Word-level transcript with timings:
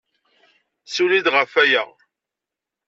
Ssiwel 0.85 1.13
yid-i 1.15 1.31
ɣef 1.31 1.51
waya. 1.55 1.83